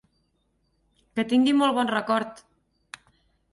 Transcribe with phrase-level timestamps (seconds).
[1.19, 2.43] Que tingui molt bon record!